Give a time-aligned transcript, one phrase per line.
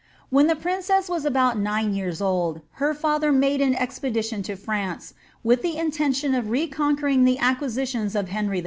[0.31, 4.55] When the princess was about nine years old, her fiither made an ex pedition to
[4.55, 8.59] France^ with the intention of reconquering the acquisitions of Henry V.